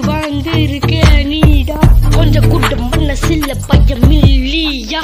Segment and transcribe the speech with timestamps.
[0.00, 1.78] வந்திருக்க நீடா.
[2.16, 5.00] கொஞ்சம் கூட்டம் பண்ண சில்ல பையன் மில்லியா.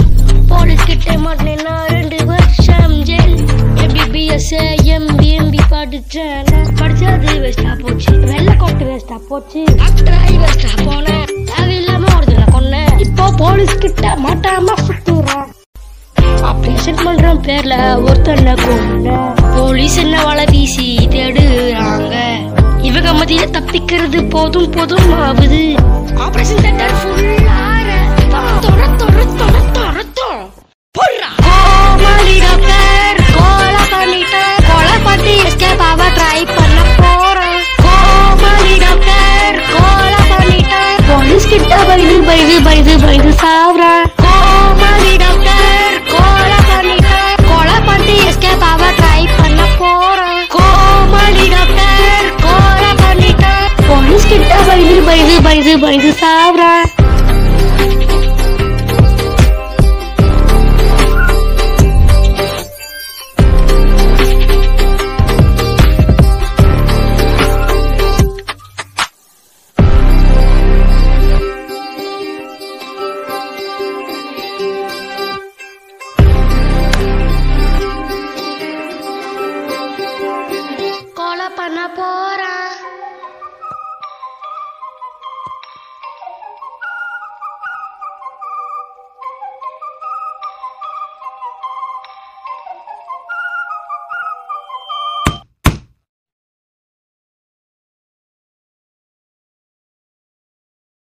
[0.48, 3.36] போலீஸ் கிட்ட மாட்டினா ரெண்டு வருஷம் ஜெயில்.
[3.74, 4.52] எம்பிபிஎஸ்
[4.94, 6.46] எம்பி எம்பி படிச்சேன்.
[6.80, 8.18] படிச்சது வேஸ்டா போச்சு.
[8.18, 9.64] வெள்ள கொட்டு வேஸ்டா போச்சு.
[9.76, 11.26] டாக்டர் ஆகி வேஸ்டா போனேன்.
[11.50, 13.00] தேவையில்லாம ஒருத்தனை கொன்னேன்.
[13.00, 15.50] இப்போ போலீஸ் கிட்ட மாட்டாம சுத்துறான்.
[16.50, 17.74] ஆப்ரேஷன் பண்ற பேர்ல
[18.08, 22.33] ஒருத்தன கொன்ன போலீஸ் என்ன வலை வீசி தேடுறாங்க.
[23.24, 25.60] இவங்க தப்பிக்கிறது போதும் போதும் ஆகுது
[26.24, 27.60] ஆபரேஷன் தியேட்டர் ஃபுல்லா
[28.64, 29.52] தொர தொர தொர
[31.46, 33.20] கோமாளி டாக்டர்
[35.06, 35.84] பண்ணி எஸ்கேப்
[36.18, 37.62] ட்ரை பண்ண போறேன்.
[37.84, 39.58] கோமாளி டாக்டர்
[41.08, 44.04] போலீஸ் கிட்ட பயந்து பயந்து பயந்து பயந்து சாவுறேன்.
[55.56, 57.03] டாக்டர் கோலா பண்ணிட்டேன்